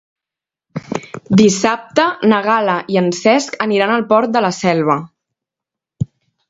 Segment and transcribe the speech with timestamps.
[1.41, 4.99] Dissabte na Gal·la i en Cesc aniran al Port de la Selva.